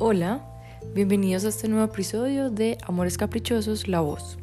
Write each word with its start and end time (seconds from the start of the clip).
Hola, 0.00 0.44
bienvenidos 0.94 1.44
a 1.44 1.48
este 1.48 1.66
nuevo 1.66 1.84
episodio 1.84 2.50
de 2.50 2.78
Amores 2.86 3.18
Caprichosos, 3.18 3.88
La 3.88 3.98
Voz. 3.98 4.38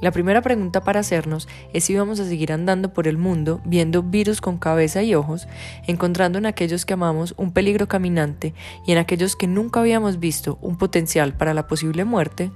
La 0.00 0.12
primera 0.12 0.40
pregunta 0.40 0.80
para 0.80 1.00
hacernos 1.00 1.46
es 1.74 1.84
si 1.84 1.94
vamos 1.94 2.20
a 2.20 2.24
seguir 2.24 2.52
andando 2.52 2.94
por 2.94 3.06
el 3.06 3.18
mundo 3.18 3.60
viendo 3.66 4.02
virus 4.02 4.40
con 4.40 4.56
cabeza 4.56 5.02
y 5.02 5.14
ojos, 5.14 5.46
encontrando 5.86 6.38
en 6.38 6.46
aquellos 6.46 6.86
que 6.86 6.94
amamos 6.94 7.34
un 7.36 7.52
peligro 7.52 7.86
caminante 7.86 8.54
y 8.86 8.92
en 8.92 8.98
aquellos 8.98 9.36
que 9.36 9.46
nunca 9.46 9.80
habíamos 9.80 10.18
visto 10.18 10.58
un 10.62 10.78
potencial 10.78 11.34
para 11.34 11.52
la 11.52 11.66
posible 11.66 12.04
muerte, 12.04 12.50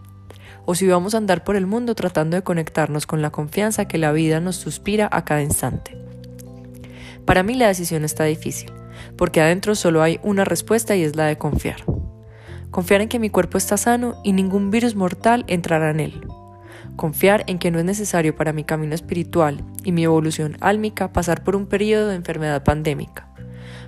o 0.64 0.74
si 0.74 0.86
vamos 0.86 1.14
a 1.14 1.18
andar 1.18 1.44
por 1.44 1.56
el 1.56 1.66
mundo 1.66 1.94
tratando 1.94 2.36
de 2.36 2.42
conectarnos 2.42 3.06
con 3.06 3.20
la 3.20 3.30
confianza 3.30 3.86
que 3.86 3.98
la 3.98 4.12
vida 4.12 4.40
nos 4.40 4.56
suspira 4.56 5.06
a 5.12 5.26
cada 5.26 5.42
instante. 5.42 5.98
Para 7.26 7.42
mí 7.42 7.54
la 7.54 7.68
decisión 7.68 8.04
está 8.04 8.24
difícil, 8.24 8.72
porque 9.18 9.42
adentro 9.42 9.74
solo 9.74 10.02
hay 10.02 10.18
una 10.22 10.46
respuesta 10.46 10.96
y 10.96 11.02
es 11.02 11.14
la 11.14 11.26
de 11.26 11.36
confiar. 11.36 11.84
Confiar 12.70 13.02
en 13.02 13.08
que 13.08 13.18
mi 13.18 13.28
cuerpo 13.28 13.58
está 13.58 13.76
sano 13.76 14.14
y 14.24 14.32
ningún 14.32 14.70
virus 14.70 14.94
mortal 14.94 15.44
entrará 15.46 15.90
en 15.90 16.00
él 16.00 16.22
confiar 16.96 17.44
en 17.46 17.58
que 17.58 17.70
no 17.70 17.78
es 17.78 17.84
necesario 17.84 18.34
para 18.36 18.52
mi 18.52 18.64
camino 18.64 18.94
espiritual 18.94 19.64
y 19.82 19.92
mi 19.92 20.04
evolución 20.04 20.56
álmica 20.60 21.12
pasar 21.12 21.42
por 21.44 21.56
un 21.56 21.66
periodo 21.66 22.08
de 22.08 22.16
enfermedad 22.16 22.64
pandémica. 22.64 23.28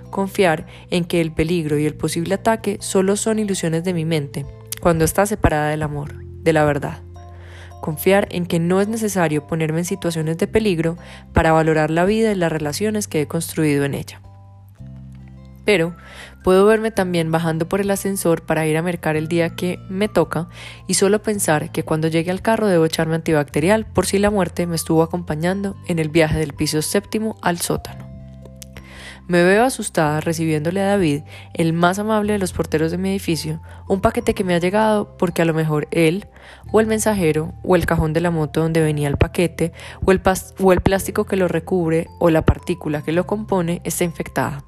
Confiar 0.09 0.65
en 0.89 1.05
que 1.05 1.21
el 1.21 1.31
peligro 1.31 1.77
y 1.77 1.85
el 1.85 1.95
posible 1.95 2.35
ataque 2.35 2.77
solo 2.81 3.15
son 3.15 3.39
ilusiones 3.39 3.83
de 3.83 3.93
mi 3.93 4.05
mente, 4.05 4.45
cuando 4.81 5.05
está 5.05 5.25
separada 5.25 5.69
del 5.69 5.83
amor, 5.83 6.23
de 6.23 6.53
la 6.53 6.65
verdad. 6.65 7.01
Confiar 7.81 8.27
en 8.31 8.45
que 8.45 8.59
no 8.59 8.81
es 8.81 8.87
necesario 8.87 9.47
ponerme 9.47 9.79
en 9.79 9.85
situaciones 9.85 10.37
de 10.37 10.47
peligro 10.47 10.97
para 11.33 11.51
valorar 11.51 11.91
la 11.91 12.05
vida 12.05 12.31
y 12.31 12.35
las 12.35 12.51
relaciones 12.51 13.07
que 13.07 13.21
he 13.21 13.27
construido 13.27 13.85
en 13.85 13.93
ella. 13.93 14.21
Pero 15.67 15.97
puedo 16.45 16.65
verme 16.65 16.91
también 16.91 17.29
bajando 17.29 17.67
por 17.67 17.81
el 17.81 17.91
ascensor 17.91 18.43
para 18.43 18.65
ir 18.65 18.77
a 18.77 18.81
mercar 18.81 19.17
el 19.17 19.27
día 19.27 19.53
que 19.57 19.79
me 19.89 20.07
toca 20.07 20.47
y 20.87 20.93
solo 20.93 21.21
pensar 21.21 21.73
que 21.73 21.83
cuando 21.83 22.07
llegue 22.07 22.31
al 22.31 22.41
carro 22.41 22.67
debo 22.67 22.85
echarme 22.85 23.15
antibacterial 23.15 23.85
por 23.85 24.05
si 24.05 24.17
la 24.17 24.29
muerte 24.29 24.65
me 24.65 24.77
estuvo 24.77 25.03
acompañando 25.03 25.75
en 25.89 25.99
el 25.99 26.07
viaje 26.07 26.39
del 26.39 26.53
piso 26.53 26.81
séptimo 26.81 27.35
al 27.41 27.59
sótano. 27.59 28.07
Me 29.27 29.43
veo 29.43 29.65
asustada 29.65 30.21
recibiéndole 30.21 30.79
a 30.79 30.87
David, 30.87 31.23
el 31.53 31.73
más 31.73 31.99
amable 31.99 32.31
de 32.31 32.39
los 32.39 32.53
porteros 32.53 32.91
de 32.91 32.97
mi 32.97 33.09
edificio, 33.09 33.59
un 33.89 33.99
paquete 33.99 34.33
que 34.33 34.45
me 34.45 34.55
ha 34.55 34.59
llegado 34.59 35.17
porque 35.17 35.41
a 35.41 35.45
lo 35.45 35.53
mejor 35.53 35.89
él, 35.91 36.27
o 36.71 36.79
el 36.79 36.87
mensajero, 36.87 37.53
o 37.65 37.75
el 37.75 37.85
cajón 37.85 38.13
de 38.13 38.21
la 38.21 38.31
moto 38.31 38.61
donde 38.61 38.79
venía 38.79 39.09
el 39.09 39.17
paquete, 39.17 39.73
o 40.05 40.13
el, 40.13 40.21
o 40.61 40.71
el 40.71 40.79
plástico 40.79 41.25
que 41.25 41.35
lo 41.35 41.49
recubre, 41.49 42.07
o 42.21 42.29
la 42.29 42.43
partícula 42.43 43.01
que 43.01 43.11
lo 43.11 43.27
compone 43.27 43.81
está 43.83 44.05
infectada 44.05 44.63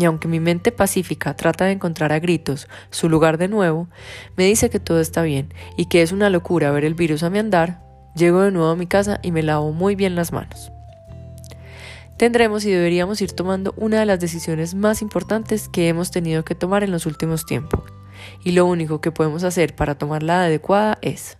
y 0.00 0.06
aunque 0.06 0.28
mi 0.28 0.40
mente 0.40 0.72
pacífica 0.72 1.36
trata 1.36 1.66
de 1.66 1.72
encontrar 1.72 2.10
a 2.10 2.20
gritos 2.20 2.68
su 2.88 3.10
lugar 3.10 3.36
de 3.36 3.48
nuevo, 3.48 3.86
me 4.34 4.46
dice 4.46 4.70
que 4.70 4.80
todo 4.80 4.98
está 4.98 5.20
bien 5.20 5.52
y 5.76 5.90
que 5.90 6.00
es 6.00 6.10
una 6.10 6.30
locura 6.30 6.70
ver 6.70 6.86
el 6.86 6.94
virus 6.94 7.22
a 7.22 7.28
mi 7.28 7.38
andar, 7.38 7.82
llego 8.16 8.40
de 8.40 8.50
nuevo 8.50 8.70
a 8.70 8.76
mi 8.76 8.86
casa 8.86 9.20
y 9.22 9.30
me 9.30 9.42
lavo 9.42 9.72
muy 9.72 9.96
bien 9.96 10.14
las 10.14 10.32
manos. 10.32 10.72
Tendremos 12.16 12.64
y 12.64 12.70
deberíamos 12.70 13.20
ir 13.20 13.32
tomando 13.32 13.74
una 13.76 14.00
de 14.00 14.06
las 14.06 14.18
decisiones 14.18 14.74
más 14.74 15.02
importantes 15.02 15.68
que 15.68 15.88
hemos 15.88 16.10
tenido 16.10 16.46
que 16.46 16.54
tomar 16.54 16.82
en 16.82 16.92
los 16.92 17.04
últimos 17.04 17.44
tiempos, 17.44 17.82
y 18.42 18.52
lo 18.52 18.64
único 18.64 19.02
que 19.02 19.12
podemos 19.12 19.44
hacer 19.44 19.76
para 19.76 19.96
tomar 19.96 20.22
la 20.22 20.44
adecuada 20.44 20.96
es, 21.02 21.36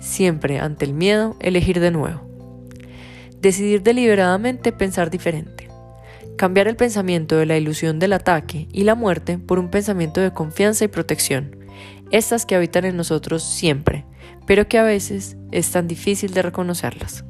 siempre 0.00 0.58
ante 0.58 0.86
el 0.86 0.92
miedo, 0.92 1.36
elegir 1.38 1.78
de 1.78 1.92
nuevo. 1.92 2.28
Decidir 3.40 3.84
deliberadamente 3.84 4.72
pensar 4.72 5.08
diferente 5.08 5.69
cambiar 6.40 6.68
el 6.68 6.76
pensamiento 6.76 7.36
de 7.36 7.44
la 7.44 7.58
ilusión 7.58 7.98
del 7.98 8.14
ataque 8.14 8.66
y 8.72 8.84
la 8.84 8.94
muerte 8.94 9.36
por 9.36 9.58
un 9.58 9.68
pensamiento 9.68 10.22
de 10.22 10.32
confianza 10.32 10.86
y 10.86 10.88
protección, 10.88 11.54
estas 12.12 12.46
que 12.46 12.54
habitan 12.54 12.86
en 12.86 12.96
nosotros 12.96 13.42
siempre, 13.42 14.06
pero 14.46 14.66
que 14.66 14.78
a 14.78 14.82
veces 14.82 15.36
es 15.52 15.70
tan 15.70 15.86
difícil 15.86 16.32
de 16.32 16.40
reconocerlas. 16.40 17.26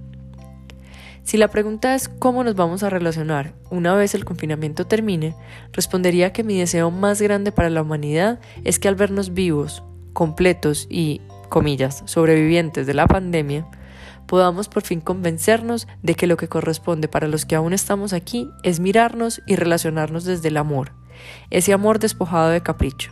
Si 1.25 1.39
la 1.39 1.49
pregunta 1.49 1.97
es 1.97 2.09
cómo 2.09 2.45
nos 2.45 2.55
vamos 2.55 2.85
a 2.85 2.89
relacionar 2.89 3.55
una 3.69 3.97
vez 3.97 4.15
el 4.15 4.25
confinamiento 4.25 4.87
termine, 4.87 5.35
respondería 5.73 6.33
que 6.33 6.45
mi 6.45 6.57
deseo 6.57 6.93
más 6.93 7.21
grande 7.21 7.51
para 7.51 7.69
la 7.69 7.83
humanidad 7.83 8.39
es 8.63 8.79
que 8.79 8.87
al 8.87 8.95
vernos 8.95 9.35
vivos, 9.35 9.83
completos 10.13 10.87
y, 10.89 11.21
comillas, 11.49 12.05
sobrevivientes 12.07 12.87
de 12.87 12.95
la 12.95 13.09
pandemia, 13.09 13.67
podamos 14.31 14.69
por 14.69 14.85
fin 14.85 15.01
convencernos 15.01 15.89
de 16.05 16.15
que 16.15 16.29
lo 16.29 16.37
que 16.37 16.47
corresponde 16.47 17.09
para 17.09 17.27
los 17.27 17.47
que 17.47 17.57
aún 17.57 17.73
estamos 17.73 18.13
aquí 18.13 18.49
es 18.63 18.79
mirarnos 18.79 19.43
y 19.45 19.57
relacionarnos 19.57 20.25
desde 20.25 20.47
el 20.47 20.57
amor, 20.57 20.93
ese 21.51 21.73
amor 21.73 21.99
despojado 21.99 22.51
de 22.51 22.63
capricho, 22.63 23.11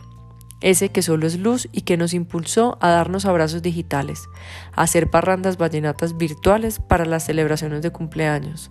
ese 0.61 0.91
que 0.91 1.03
solo 1.03 1.27
es 1.27 1.37
luz 1.37 1.69
y 1.73 1.81
que 1.81 1.97
nos 1.97 2.15
impulsó 2.15 2.79
a 2.81 2.91
darnos 2.91 3.25
abrazos 3.25 3.63
digitales, 3.63 4.29
a 4.77 4.83
hacer 4.83 5.11
parrandas 5.11 5.59
vallenatas 5.59 6.17
virtuales 6.17 6.79
para 6.79 7.05
las 7.05 7.25
celebraciones 7.25 7.83
de 7.83 7.91
cumpleaños, 7.91 8.71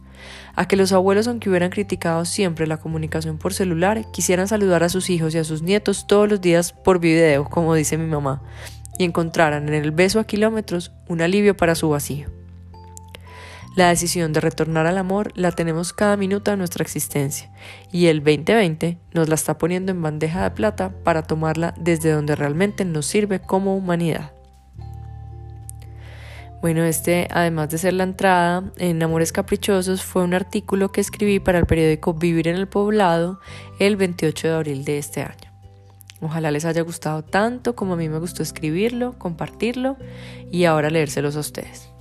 a 0.55 0.69
que 0.69 0.77
los 0.77 0.93
abuelos, 0.93 1.27
aunque 1.27 1.49
hubieran 1.49 1.69
criticado 1.69 2.23
siempre 2.23 2.65
la 2.65 2.77
comunicación 2.77 3.39
por 3.39 3.53
celular, 3.53 4.09
quisieran 4.13 4.47
saludar 4.47 4.83
a 4.83 4.89
sus 4.89 5.09
hijos 5.09 5.35
y 5.35 5.37
a 5.37 5.43
sus 5.43 5.63
nietos 5.63 6.07
todos 6.07 6.29
los 6.29 6.39
días 6.39 6.71
por 6.71 6.99
video, 6.99 7.43
como 7.43 7.75
dice 7.75 7.97
mi 7.97 8.07
mamá, 8.07 8.41
y 8.97 9.03
encontraran 9.03 9.67
en 9.67 9.73
el 9.73 9.91
beso 9.91 10.21
a 10.21 10.23
kilómetros 10.23 10.93
un 11.09 11.19
alivio 11.19 11.57
para 11.57 11.75
su 11.75 11.89
vacío. 11.89 12.36
La 13.77 13.89
decisión 13.89 14.33
de 14.33 14.39
retornar 14.39 14.87
al 14.87 14.97
amor 14.97 15.31
la 15.35 15.51
tenemos 15.51 15.93
cada 15.93 16.17
minuto 16.17 16.49
de 16.49 16.57
nuestra 16.57 16.81
existencia 16.81 17.51
y 17.91 18.07
el 18.07 18.23
2020 18.23 18.97
nos 19.13 19.29
la 19.29 19.35
está 19.35 19.59
poniendo 19.59 19.91
en 19.91 20.01
bandeja 20.01 20.41
de 20.41 20.49
plata 20.49 20.91
para 21.03 21.21
tomarla 21.21 21.75
desde 21.77 22.11
donde 22.11 22.35
realmente 22.35 22.85
nos 22.85 23.05
sirve 23.05 23.39
como 23.39 23.77
humanidad. 23.77 24.31
Bueno, 26.59 26.85
este, 26.85 27.27
además 27.29 27.69
de 27.69 27.77
ser 27.77 27.93
la 27.93 28.05
entrada 28.05 28.63
en 28.77 29.03
Amores 29.03 29.31
Caprichosos, 29.31 30.01
fue 30.01 30.23
un 30.23 30.33
artículo 30.33 30.91
que 30.91 30.99
escribí 30.99 31.39
para 31.39 31.59
el 31.59 31.67
periódico 31.67 32.15
Vivir 32.15 32.47
en 32.47 32.55
el 32.55 32.67
Poblado 32.67 33.39
el 33.77 33.95
28 33.95 34.47
de 34.47 34.53
abril 34.55 34.85
de 34.85 34.97
este 34.97 35.21
año. 35.21 35.53
Ojalá 36.19 36.49
les 36.49 36.65
haya 36.65 36.81
gustado 36.81 37.23
tanto 37.23 37.75
como 37.75 37.93
a 37.93 37.97
mí 37.97 38.09
me 38.09 38.17
gustó 38.17 38.41
escribirlo, 38.41 39.19
compartirlo 39.19 39.97
y 40.51 40.65
ahora 40.65 40.89
leérselos 40.89 41.35
a 41.35 41.41
ustedes. 41.41 41.91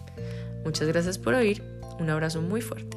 Muchas 0.66 0.88
gracias 0.88 1.16
por 1.16 1.32
oír. 1.32 1.62
Un 2.00 2.10
abrazo 2.10 2.42
muy 2.42 2.60
fuerte. 2.60 2.96